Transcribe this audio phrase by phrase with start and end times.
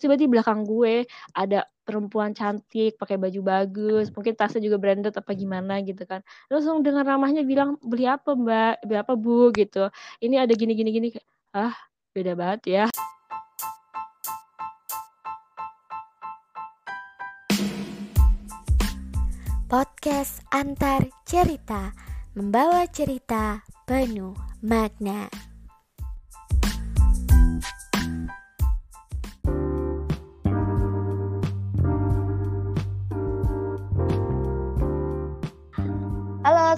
[0.00, 1.04] tiba di belakang gue
[1.36, 6.24] ada perempuan cantik pakai baju bagus mungkin tasnya juga branded apa gimana gitu kan.
[6.48, 8.80] Langsung dengan ramahnya bilang beli apa mbak?
[8.88, 9.52] Beli apa bu?
[9.52, 9.92] Gitu.
[10.24, 11.08] Ini ada gini gini gini.
[11.52, 11.76] Ah
[12.16, 12.84] beda banget ya.
[19.70, 21.94] Podcast antar cerita
[22.34, 24.34] membawa cerita penuh
[24.66, 25.49] makna.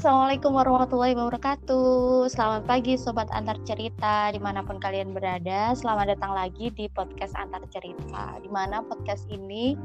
[0.03, 2.27] Assalamualaikum warahmatullahi wabarakatuh.
[2.27, 5.79] Selamat pagi Sobat Antar Cerita Di mana pun kalian berada.
[5.79, 9.79] Selamat datang lagi di podcast Antar Cerita Di mana podcast ini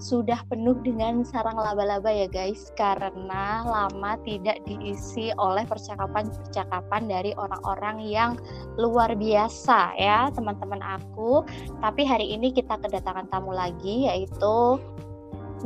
[0.00, 2.72] Sudah penuh dengan sarang laba-laba ya guys.
[2.80, 8.40] Karena lama tidak diisi oleh percakapan-percakapan Dari orang-orang yang
[8.80, 11.44] luar biasa ya Teman-teman aku.
[11.84, 14.80] Tapi hari ini kita kedatangan tamu lagi Yaitu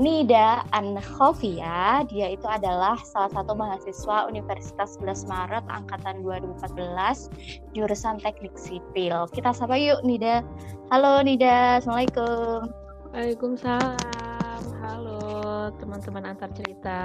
[0.00, 7.28] Nida Ankhofia, dia itu adalah salah satu mahasiswa Universitas 11 Maret angkatan 2014
[7.76, 9.28] jurusan Teknik Sipil.
[9.36, 10.40] Kita sapa yuk Nida.
[10.88, 12.72] Halo Nida, Assalamualaikum.
[13.12, 14.62] Waalaikumsalam.
[14.80, 17.00] Halo teman-teman antar cerita.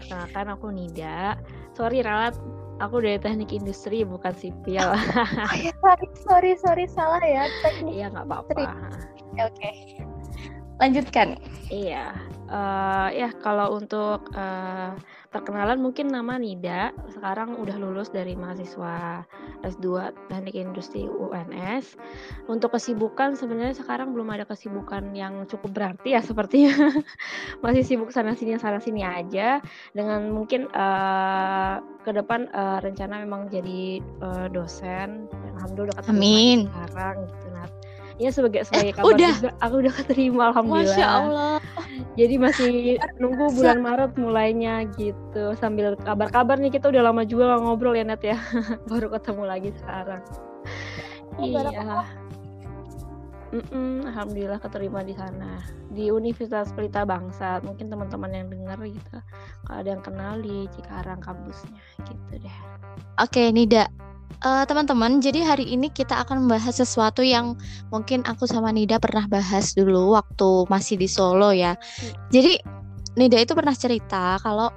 [0.00, 1.36] Perkenalkan aku Nida.
[1.76, 2.40] Sorry Ralat,
[2.80, 4.80] aku dari teknik industri bukan sipil.
[4.80, 7.52] oh, ya, sorry, sorry, sorry, salah ya.
[7.60, 8.72] Teknik iya nggak apa-apa.
[9.36, 9.44] Oke.
[9.60, 10.13] Okay
[10.82, 11.38] lanjutkan.
[11.72, 12.12] Iya,
[12.50, 14.92] uh, ya kalau untuk uh,
[15.34, 19.26] perkenalan mungkin nama Nida sekarang udah lulus dari mahasiswa
[19.66, 21.98] S2 Teknik Industri UNS.
[22.46, 26.70] Untuk kesibukan sebenarnya sekarang belum ada kesibukan yang cukup berarti ya sepertinya
[27.64, 29.58] masih sibuk sana sini sana sini aja
[29.90, 35.26] dengan mungkin uh, ke depan uh, rencana memang jadi uh, dosen.
[35.58, 36.70] Alhamdulillah Amin.
[36.70, 37.48] sekarang gitu
[38.18, 39.32] ya sebagai sebagai kabar udah.
[39.34, 40.94] juga aku udah keterima alhamdulillah.
[40.94, 41.56] Masya Allah.
[42.14, 42.72] Jadi masih
[43.22, 45.54] nunggu bulan Maret mulainya gitu.
[45.58, 48.38] Sambil kabar-kabar nih kita udah lama juga gak ngobrol ya Net ya.
[48.90, 50.22] Baru ketemu lagi sekarang.
[51.34, 52.06] Oh, iya.
[53.54, 55.62] Mm-mm, Alhamdulillah keterima di sana.
[55.90, 57.62] Di Universitas Pelita Bangsa.
[57.62, 59.18] Mungkin teman-teman yang dengar gitu,
[59.66, 62.56] kalau ada yang kenal di Cikarang kampusnya gitu deh.
[63.22, 63.86] Oke, Nida
[64.44, 67.56] uh, teman-teman, jadi hari ini kita akan membahas sesuatu yang
[67.88, 71.74] mungkin aku sama Nida pernah bahas dulu waktu masih di Solo ya.
[71.74, 72.12] Hmm.
[72.30, 72.52] Jadi
[73.14, 74.68] Nida itu pernah cerita kalau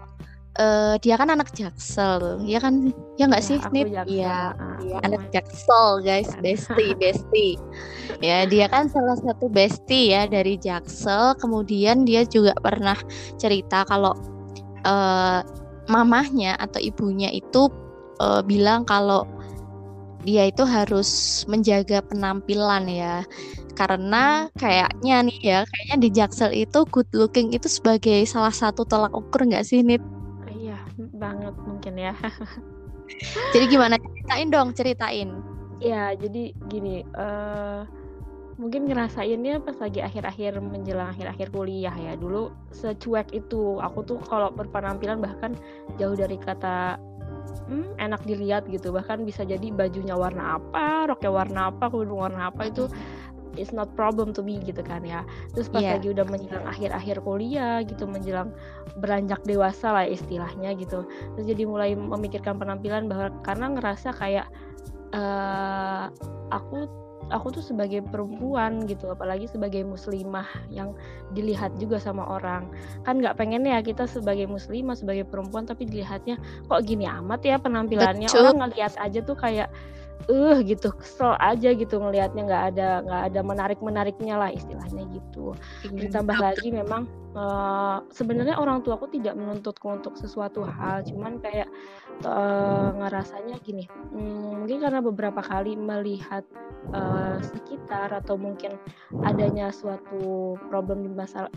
[0.61, 2.93] uh, dia kan anak Jaksel, ya kan?
[3.17, 3.87] Ya nggak ya, sih, Nid?
[4.05, 4.53] Iya,
[4.85, 7.55] ya, anak Jaksel, guys, bestie, bestie.
[8.21, 11.37] ya, dia kan salah satu bestie ya dari Jaksel.
[11.41, 12.97] Kemudian dia juga pernah
[13.41, 14.13] cerita kalau
[14.85, 15.41] uh,
[15.87, 17.71] mamahnya atau ibunya itu
[18.19, 19.25] uh, bilang kalau
[20.27, 23.23] dia itu harus menjaga penampilan ya
[23.79, 29.15] karena kayaknya nih ya kayaknya di Jaksel itu good looking itu sebagai salah satu tolak
[29.15, 30.03] ukur nggak sih Nit?
[30.51, 30.83] Iya
[31.15, 32.11] banget mungkin ya.
[33.55, 35.29] jadi gimana ceritain dong ceritain.
[35.79, 37.88] Ya jadi gini uh,
[38.57, 44.49] mungkin ngerasainnya pas lagi akhir-akhir menjelang akhir-akhir kuliah ya dulu secuek itu aku tuh kalau
[44.49, 45.53] berpenampilan bahkan
[46.01, 46.97] jauh dari kata
[47.67, 48.91] hmm, enak dilihat gitu.
[48.93, 52.87] Bahkan bisa jadi bajunya warna apa roknya warna apa kerudung warna apa itu
[53.57, 55.25] it's not problem to me gitu kan ya.
[55.57, 55.97] Terus pas yeah.
[55.97, 58.53] lagi udah menjelang akhir-akhir kuliah gitu menjelang
[59.01, 61.03] beranjak dewasa lah istilahnya gitu.
[61.35, 64.47] Terus jadi mulai memikirkan penampilan bahwa karena ngerasa kayak
[65.11, 66.07] uh,
[66.53, 70.95] aku aku tuh sebagai perempuan gitu apalagi sebagai muslimah yang
[71.35, 72.72] dilihat juga sama orang
[73.03, 76.39] kan nggak pengen ya kita sebagai muslimah sebagai perempuan tapi dilihatnya
[76.72, 78.47] kok gini amat ya penampilannya Betul.
[78.47, 79.67] orang ngelihat aja tuh kayak
[80.25, 85.53] uh gitu kesel aja gitu ngelihatnya nggak ada nggak ada menarik menariknya lah istilahnya gitu
[85.88, 86.09] iya.
[86.09, 87.07] ditambah lagi memang
[87.38, 91.69] uh, sebenarnya orang tua aku tidak menuntutku untuk sesuatu hal cuman kayak
[92.27, 96.44] uh, ngerasanya gini hmm, mungkin karena beberapa kali melihat
[96.91, 98.75] uh, sekitar atau mungkin
[99.23, 101.53] adanya suatu problem di masalah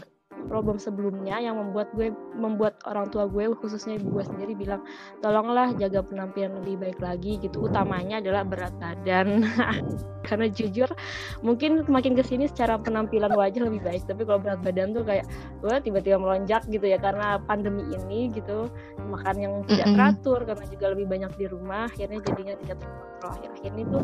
[0.47, 4.83] problem sebelumnya yang membuat gue membuat orang tua gue khususnya ibu gue sendiri bilang
[5.21, 7.67] tolonglah jaga penampilan lebih baik lagi gitu.
[7.69, 9.45] Utamanya adalah berat badan.
[10.29, 10.87] Karena jujur
[11.43, 15.27] mungkin makin ke sini secara penampilan wajah lebih baik tapi kalau berat badan tuh kayak
[15.59, 18.71] gue tiba-tiba melonjak gitu ya karena pandemi ini gitu.
[19.01, 23.31] Makan yang tidak teratur karena juga lebih banyak di rumah akhirnya jadinya tidak terkontrol.
[23.31, 24.03] Akhir-akhir ini tuh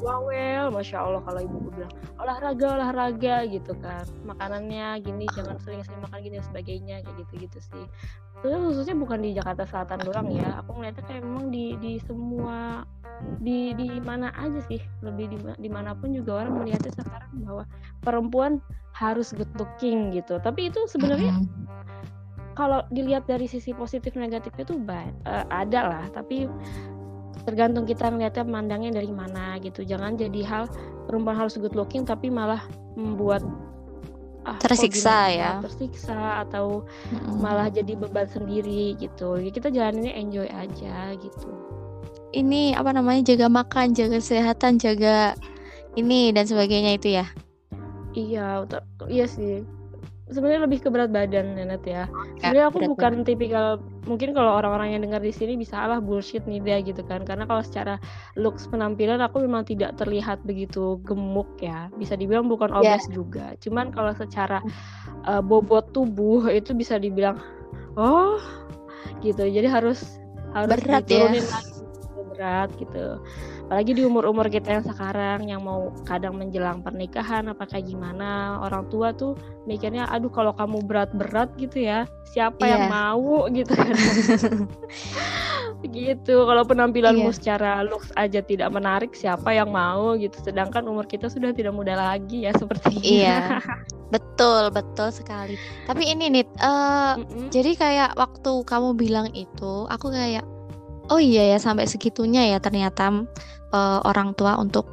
[0.00, 4.04] wawel masya allah kalau ibu gue bilang olahraga olahraga gitu kan.
[4.26, 7.84] Makanannya gini jangan makan gini dan sebagainya kayak gitu-gitu sih.
[8.40, 12.84] Terus khususnya bukan di Jakarta Selatan doang ya aku ngeliatnya kayak memang di di semua
[13.40, 17.64] di di mana aja sih lebih di di mana pun juga orang melihatnya sekarang bahwa
[18.00, 18.52] perempuan
[18.96, 20.40] harus good looking gitu.
[20.40, 21.64] Tapi itu sebenarnya mm -hmm.
[22.56, 26.04] kalau dilihat dari sisi positif negatifnya tuh uh, ada lah.
[26.12, 26.48] Tapi
[27.44, 29.84] tergantung kita ngelihatnya mandangnya dari mana gitu.
[29.84, 30.64] Jangan jadi hal
[31.08, 32.60] perempuan harus good looking tapi malah
[32.94, 33.40] membuat
[34.46, 35.50] ah, tersiksa ya.
[35.60, 37.40] tersiksa atau hmm.
[37.40, 39.40] malah jadi beban sendiri gitu.
[39.40, 41.50] Jadi kita jalaninnya enjoy aja gitu.
[42.30, 45.34] Ini apa namanya jaga makan jaga kesehatan jaga
[45.98, 47.26] ini dan sebagainya itu ya?
[48.14, 48.66] Iya
[49.10, 49.79] iya sih
[50.30, 52.06] sebenarnya lebih ke berat badan Nenet ya.
[52.40, 53.26] Sebenarnya aku bukan badan.
[53.26, 53.66] tipikal
[54.08, 57.26] mungkin kalau orang-orang yang dengar di sini bisa alah bullshit nih dia gitu kan.
[57.26, 58.00] Karena kalau secara
[58.38, 61.90] looks penampilan aku memang tidak terlihat begitu gemuk ya.
[61.98, 62.96] Bisa dibilang bukan iya.
[62.96, 63.12] obes yeah.
[63.12, 63.46] juga.
[63.60, 64.62] Cuman kalau secara
[65.26, 67.38] uh, bobot tubuh itu bisa dibilang
[67.98, 68.40] oh
[69.20, 69.44] gitu.
[69.44, 70.20] Jadi harus
[70.54, 71.30] harus berat ya.
[71.30, 71.42] lagi
[72.40, 73.20] berat gitu
[73.70, 78.90] apalagi di umur-umur kita yang sekarang yang mau kadang menjelang pernikahan apa kayak gimana orang
[78.90, 82.02] tua tuh mikirnya aduh kalau kamu berat-berat gitu ya
[82.34, 82.70] siapa yeah.
[82.74, 82.90] yang iya.
[82.90, 83.94] mau gitu kan
[85.86, 87.36] gitu kalau penampilanmu yeah.
[87.38, 91.94] secara looks aja tidak menarik siapa yang mau gitu sedangkan umur kita sudah tidak muda
[91.94, 93.62] lagi ya seperti iya
[94.10, 95.54] betul betul sekali
[95.86, 97.46] tapi ini nih uh, mm -mm.
[97.54, 100.42] jadi kayak waktu kamu bilang itu aku kayak
[101.10, 103.26] oh iya ya sampai segitunya ya ternyata
[103.74, 104.86] uh, orang tua untuk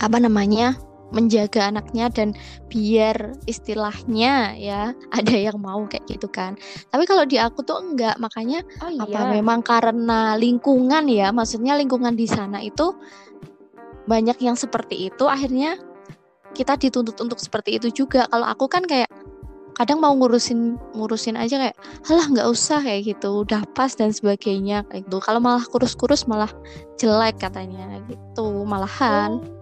[0.00, 0.76] apa namanya
[1.14, 2.34] menjaga anaknya dan
[2.66, 6.58] biar istilahnya ya ada yang mau kayak gitu kan
[6.90, 9.06] tapi kalau di aku tuh enggak makanya oh, iya.
[9.06, 12.92] apa memang karena lingkungan ya maksudnya lingkungan di sana itu
[14.06, 15.78] banyak yang seperti itu akhirnya
[16.54, 19.10] kita dituntut untuk seperti itu juga kalau aku kan kayak
[19.76, 21.76] kadang mau ngurusin ngurusin aja kayak
[22.08, 23.44] halah nggak usah kayak gitu.
[23.44, 25.20] Udah pas dan sebagainya kayak gitu.
[25.20, 26.50] Kalau malah kurus-kurus malah
[26.96, 29.38] jelek katanya gitu malahan.
[29.38, 29.56] Oh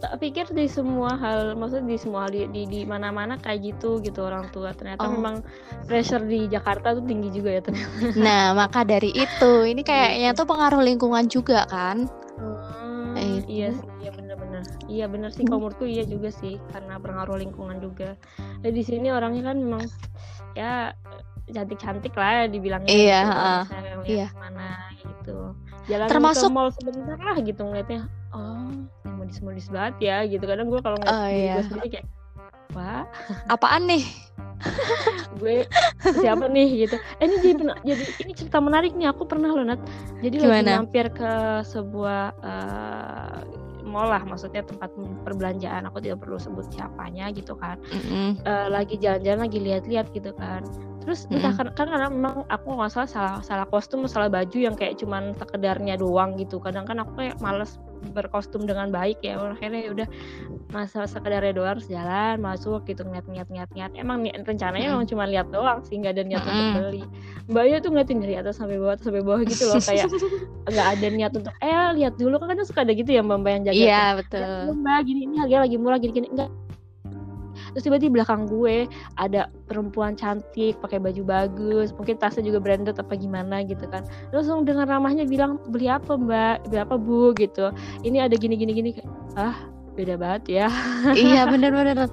[0.00, 4.24] tak pikir di semua hal maksudnya di semua hal di di, mana-mana kayak gitu gitu
[4.24, 4.72] orang tua.
[4.72, 5.12] Ternyata oh.
[5.12, 5.44] memang
[5.84, 7.94] pressure di Jakarta tuh tinggi juga ya ternyata.
[8.26, 12.08] Nah maka dari itu ini kayaknya tuh pengaruh lingkungan juga kan?
[12.40, 14.10] Hmm, eh, iya sih iya
[14.90, 15.46] iya benar sih.
[15.46, 18.18] Kalau menurutku iya juga sih karena pengaruh lingkungan juga.
[18.60, 19.86] Nah, di sini orangnya kan memang
[20.58, 20.90] ya
[21.50, 23.64] cantik-cantik lah dibilangnya iya gitu, uh,
[24.06, 24.28] iya.
[24.38, 24.68] mana
[25.02, 25.38] gitu.
[25.90, 28.06] Jalan termasuk ke mall sebentar lah gitu ngeliatnya.
[28.30, 28.70] Oh
[29.30, 30.42] modis-modis banget ya gitu.
[30.42, 31.54] Kadang gue kalau ngeliat oh, iya.
[31.54, 32.06] gue sendiri kayak
[32.74, 33.06] wah.
[33.46, 34.04] Apaan nih?
[35.40, 35.64] Gue
[36.20, 36.84] siapa nih?
[36.84, 37.00] gitu.
[37.16, 39.08] Eh, ini jadi jadi ini cerita menarik nih.
[39.08, 39.80] Aku pernah loh Nat.
[40.20, 40.60] Jadi Gimana?
[40.60, 43.40] lagi mampir ke sebuah uh,
[43.90, 44.94] mall lah maksudnya tempat
[45.26, 48.30] perbelanjaan aku tidak perlu sebut siapanya gitu kan mm -hmm.
[48.46, 50.62] uh, lagi jalan-jalan lagi lihat-lihat gitu kan
[51.02, 51.36] terus mm -hmm.
[51.42, 54.96] entah kan, kan karena memang aku nggak salah salah salah kostum salah baju yang kayak
[55.02, 57.82] cuman sekedarnya doang gitu kadang kan aku kayak males
[58.16, 60.08] berkostum dengan baik ya akhirnya ya udah
[60.72, 65.24] masa sekedarnya doang jalan masuk gitu ngeliat ngeliat ngeliat ngeliat emang nih rencananya emang cuma
[65.28, 67.02] lihat doang sih nggak ada niat untuk beli.
[67.50, 70.06] Mbak Yu tuh ngeliatin dari atas sampai bawah sampai bawah gitu loh kayak
[70.72, 72.34] nggak ada niat untuk eh lihat dulu.
[72.40, 74.50] Kan kadang suka ada gitu ya mbak mbak yang jaga iya betul.
[74.80, 76.50] Mbak gini ini harganya lagi murah gini gini enggak
[77.72, 78.88] terus tiba-tiba di belakang gue
[79.20, 84.02] ada perempuan cantik pakai baju bagus mungkin tasnya juga branded apa gimana gitu kan.
[84.32, 86.66] Terus langsung dengan ramahnya bilang beli apa mbak?
[86.66, 87.32] Beli apa bu?
[87.36, 87.70] gitu.
[88.02, 88.90] Ini ada gini gini gini.
[89.36, 89.54] Ah
[89.94, 90.68] beda banget ya.
[91.18, 92.08] Iya bener-bener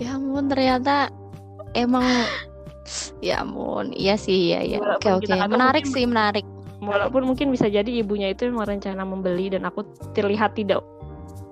[0.00, 1.08] ya ampun ternyata
[1.78, 2.04] emang
[3.22, 3.94] ya ampun.
[3.94, 5.30] Iya sih ya ya oke oke.
[5.30, 5.46] okay.
[5.46, 6.44] menarik sih menarik.
[6.80, 9.84] Walaupun mungkin bisa jadi ibunya itu memang rencana membeli dan aku
[10.16, 10.80] terlihat tidak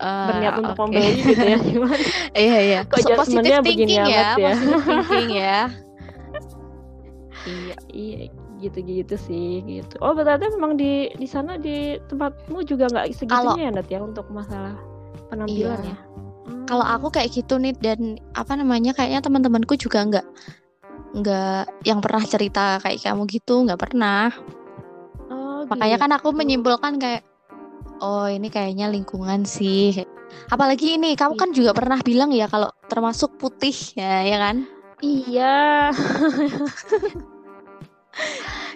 [0.00, 0.82] uh, berniat untuk okay.
[0.86, 1.98] membeli gitu ya cuman
[2.34, 5.60] iya iya kok so, positif thinking ya, ya positif thinking ya
[7.46, 8.18] iya iya
[8.58, 13.74] gitu-gitu sih gitu oh berarti memang di di sana di tempatmu juga nggak segitunya ya
[13.74, 14.74] Nat ya untuk masalah
[15.30, 15.94] penampilan iya.
[15.94, 16.66] ya hmm.
[16.66, 20.26] kalau aku kayak gitu nih dan apa namanya kayaknya teman-temanku juga nggak
[21.22, 24.28] nggak yang pernah cerita kayak kamu gitu nggak pernah
[25.30, 26.04] oh, makanya gitu.
[26.04, 27.22] kan aku menyimpulkan kayak
[28.00, 30.04] oh ini kayaknya lingkungan sih.
[30.52, 34.56] Apalagi ini kamu kan juga pernah bilang ya kalau termasuk putih ya ya kan?
[35.00, 35.88] Iya.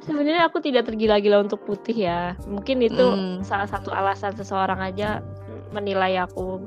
[0.07, 2.35] Sebenarnya aku tidak tergila-gila untuk putih ya.
[2.47, 3.47] Mungkin itu hmm.
[3.47, 5.23] salah satu alasan seseorang aja
[5.71, 6.59] menilai aku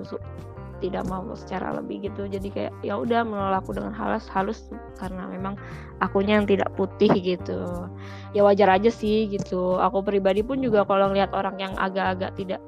[0.83, 2.27] tidak mau secara lebih gitu.
[2.27, 4.67] Jadi kayak ya udah menolakku dengan halus halus
[4.99, 5.55] karena memang
[6.03, 7.87] akunya yang tidak putih gitu.
[8.35, 9.79] Ya wajar aja sih gitu.
[9.79, 12.59] Aku pribadi pun juga kalau ngeliat orang yang agak-agak tidak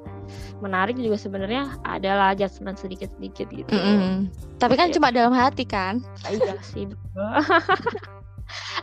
[0.60, 3.72] menarik juga sebenarnya adalah adjustment sedikit-sedikit gitu.
[3.72, 4.16] Mm -hmm.
[4.60, 5.00] tapi kan ya.
[5.00, 6.04] cuma dalam hati kan?
[6.28, 6.84] Iya sih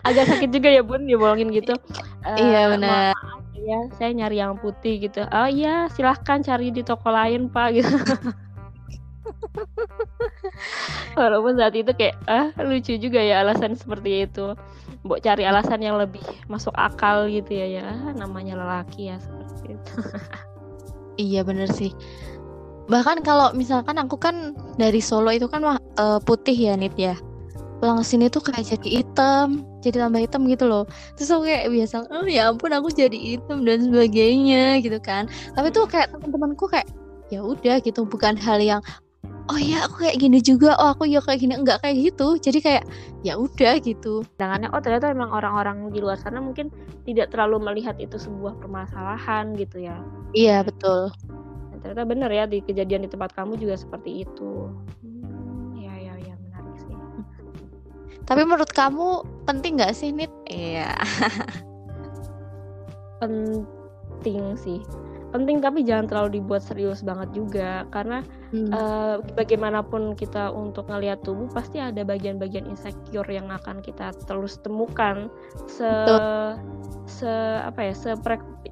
[0.08, 1.74] agak sakit juga ya bun dibolongin gitu.
[2.22, 3.14] Uh, iya benar.
[3.56, 5.26] ya saya nyari yang putih gitu.
[5.30, 7.98] Oh iya silahkan cari di toko lain pak gitu
[11.16, 14.54] walaupun saat itu kayak ah lucu juga ya alasan seperti itu.
[15.06, 19.94] Buat cari alasan yang lebih masuk akal gitu ya ya namanya lelaki ya seperti itu.
[21.16, 21.96] Iya bener sih.
[22.92, 27.16] Bahkan kalau misalkan aku kan dari Solo itu kan uh, putih ya Nit ya.
[27.80, 30.84] Pulang sini tuh kayak jadi hitam jadi tambah hitam gitu loh.
[31.14, 35.30] Terus aku kayak biasa oh ya ampun aku jadi hitam dan sebagainya gitu kan.
[35.54, 36.90] Tapi tuh kayak teman-temanku kayak
[37.30, 38.02] ya udah gitu.
[38.04, 38.82] Bukan hal yang
[39.52, 40.78] oh ya aku kayak gini juga.
[40.82, 41.54] Oh aku ya kayak gini.
[41.58, 42.38] Enggak kayak gitu.
[42.40, 42.84] Jadi kayak
[43.22, 44.26] ya udah gitu.
[44.38, 46.74] Dengannya oh ternyata memang orang-orang di luar sana mungkin
[47.06, 49.98] tidak terlalu melihat itu sebuah permasalahan gitu ya.
[50.34, 51.14] Iya betul.
[51.74, 54.70] Dan ternyata benar ya di kejadian di tempat kamu juga seperti itu.
[58.26, 60.34] Tapi menurut kamu penting nggak sih Nit?
[60.50, 60.98] Iya.
[63.22, 64.82] penting sih.
[65.36, 67.84] Penting tapi jangan terlalu dibuat serius banget juga.
[67.92, 68.24] Karena
[68.56, 68.72] hmm.
[68.72, 75.28] uh, bagaimanapun kita untuk ngelihat tubuh pasti ada bagian-bagian insecure yang akan kita terus temukan.
[75.68, 76.24] Se Betul.
[77.06, 78.16] se apa ya se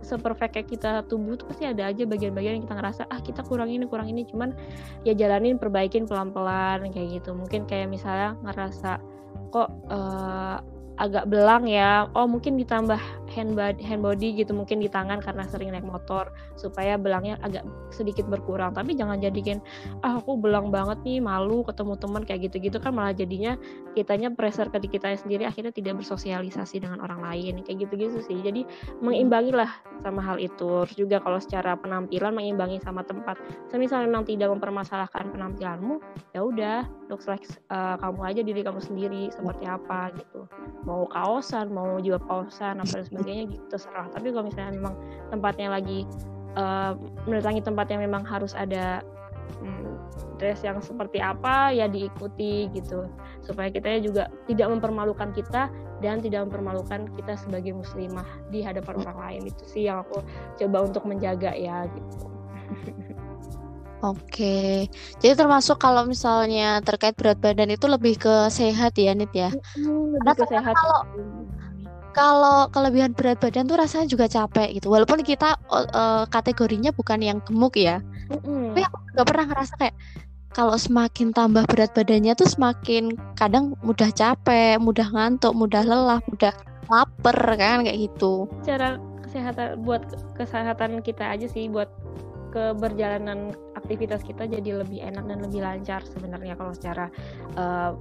[0.03, 3.83] seperfect kita tubuh tuh pasti ada aja bagian-bagian yang kita ngerasa ah kita kurang ini
[3.83, 4.23] kurang ini.
[4.23, 4.55] Cuman
[5.03, 7.35] ya jalanin perbaikin pelan-pelan kayak gitu.
[7.35, 9.03] Mungkin kayak misalnya ngerasa
[9.51, 10.63] kok uh,
[10.95, 12.07] agak belang ya?
[12.15, 13.01] Oh mungkin ditambah
[13.33, 17.65] hand body, hand body gitu mungkin di tangan karena sering naik motor supaya belangnya agak
[17.89, 18.77] sedikit berkurang.
[18.77, 19.57] Tapi jangan jadikan
[20.05, 23.57] ah aku belang banget nih malu ketemu teman kayak gitu-gitu kan malah jadinya
[23.97, 28.37] kitanya pressure ke kita sendiri akhirnya tidak bersosialisasi dengan orang lain kayak gitu-gitu sih.
[28.39, 28.63] Jadi
[29.01, 29.69] mengimbangilah
[30.05, 30.85] sama hal itu.
[30.85, 33.41] Terus juga kalau secara penampilan mengimbangi sama tempat.
[33.73, 35.99] Misalnya memang tidak mempermasalahkan penampilanmu
[36.31, 40.45] ya udah looks like uh, kamu aja diri kamu sendiri seperti apa gitu.
[40.85, 44.07] Mau kaosan mau juga kaosan apa dan gitu terserah.
[44.11, 44.95] Tapi kalau misalnya memang
[45.31, 46.05] tempatnya lagi
[46.59, 46.93] uh,
[47.25, 49.01] mendatangi tempat yang memang harus ada
[49.63, 49.95] hmm,
[50.37, 53.07] dress yang seperti apa ya diikuti gitu.
[53.43, 55.71] Supaya kita juga tidak mempermalukan kita
[56.03, 59.41] dan tidak mempermalukan kita sebagai muslimah di hadapan orang lain.
[59.51, 60.19] Itu sih yang aku
[60.59, 62.33] coba untuk menjaga ya gitu.
[64.03, 64.91] Oke,
[65.23, 69.47] jadi termasuk kalau misalnya terkait berat badan itu lebih ke sehat ya, Nit ya.
[69.79, 70.75] Hmm, lebih ke sehat.
[70.75, 71.07] Kalau
[72.13, 74.87] kalau kelebihan berat badan tuh rasanya juga capek gitu.
[74.93, 78.73] Walaupun kita uh, kategorinya bukan yang gemuk ya, mm-hmm.
[78.73, 79.95] tapi aku juga pernah ngerasa kayak
[80.53, 86.53] kalau semakin tambah berat badannya tuh semakin kadang mudah capek, mudah ngantuk, mudah lelah, mudah
[86.87, 88.45] lapar kan kayak gitu.
[88.61, 90.05] Cara kesehatan buat
[90.37, 91.89] kesehatan kita aja sih buat
[92.53, 97.09] keberjalanan aktivitas kita jadi lebih enak dan lebih lancar sebenarnya kalau secara
[97.57, 97.97] uh,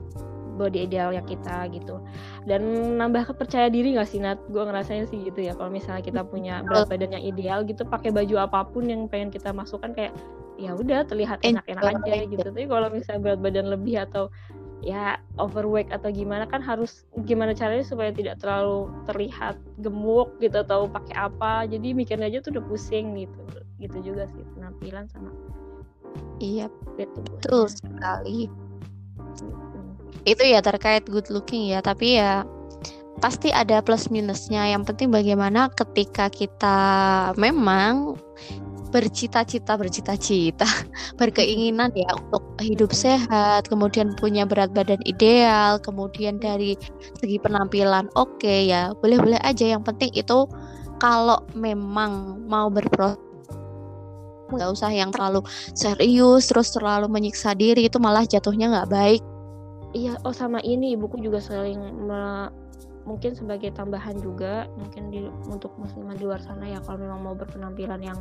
[0.62, 1.98] body idealnya kita gitu.
[2.46, 2.62] Dan
[3.02, 4.38] nambah kepercaya diri gak sih Nat?
[4.48, 8.14] Gue ngerasanya sih gitu ya kalau misalnya kita punya berat badan yang ideal gitu pakai
[8.14, 10.14] baju apa pun yang pengen kita masukkan kayak
[10.60, 12.46] ya udah terlihat enak-enak aja gitu.
[12.46, 14.30] Tapi kalau misalnya berat badan lebih atau
[14.82, 20.86] ya overweight atau gimana kan harus gimana caranya supaya tidak terlalu terlihat gemuk gitu atau
[20.86, 21.66] pakai apa.
[21.66, 23.42] Jadi mikirnya aja tuh udah pusing gitu.
[23.82, 25.34] Gitu juga sih penampilan sama
[26.42, 26.66] iya
[26.98, 28.50] betul sekali.
[30.24, 31.82] Itu ya terkait good looking ya.
[31.82, 32.46] Tapi ya
[33.20, 34.66] pasti ada plus minusnya.
[34.70, 36.78] Yang penting bagaimana ketika kita
[37.36, 38.16] memang
[38.92, 40.68] bercita-cita bercita-cita
[41.20, 46.76] berkeinginan ya untuk hidup sehat kemudian punya berat badan ideal kemudian dari
[47.16, 49.64] segi penampilan oke okay, ya boleh-boleh aja.
[49.72, 50.44] Yang penting itu
[51.00, 53.18] kalau memang mau berproses
[54.52, 55.40] nggak usah yang terlalu
[55.72, 59.22] serius terus terlalu menyiksa diri itu malah jatuhnya nggak baik
[59.92, 62.48] iya oh sama ini ibuku juga sering me,
[63.04, 67.34] mungkin sebagai tambahan juga mungkin di untuk muslimah di luar sana ya kalau memang mau
[67.34, 68.18] berpenampilan yang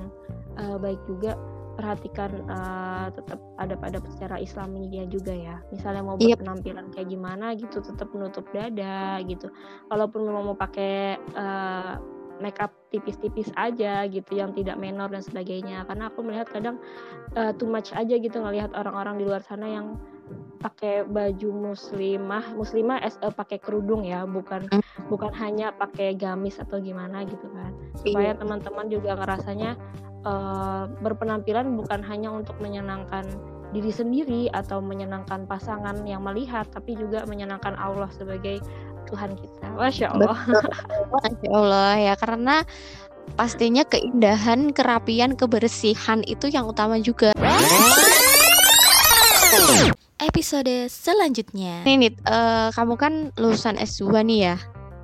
[0.57, 1.37] uh, baik juga
[1.71, 5.63] perhatikan uh, tetap ada pada secara Islaminya juga ya.
[5.71, 6.37] Misalnya mau yep.
[6.37, 9.47] berpenampilan kayak gimana gitu, tetap menutup dada gitu.
[9.87, 11.95] Walaupun memang mau pakai uh,
[12.41, 16.81] makeup tipis-tipis aja gitu yang tidak menor dan sebagainya karena aku melihat kadang
[17.37, 19.95] uh, too much aja gitu ngelihat orang-orang di luar sana yang
[20.61, 25.09] pakai baju muslimah muslimah uh, pakai kerudung ya bukan hmm.
[25.09, 28.39] bukan hanya pakai gamis atau gimana gitu kan supaya iya.
[28.39, 29.79] teman-teman juga ngerasanya
[30.25, 33.25] uh, berpenampilan bukan hanya untuk menyenangkan
[33.71, 38.59] diri sendiri atau menyenangkan pasangan yang melihat tapi juga menyenangkan Allah sebagai
[39.07, 39.65] Tuhan kita.
[39.75, 40.37] Masya Allah.
[41.15, 42.55] Masya Allah ya karena
[43.39, 47.31] pastinya keindahan, kerapian, kebersihan itu yang utama juga.
[50.21, 51.81] Episode selanjutnya.
[51.81, 54.55] Nih uh, kamu kan lulusan S2 nih ya?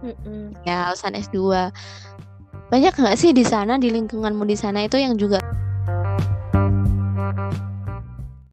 [0.06, 0.54] Mm-mm.
[0.62, 1.38] Ya, lulusan S2.
[2.68, 5.40] banyak nggak sih di sana di lingkunganmu di sana itu yang juga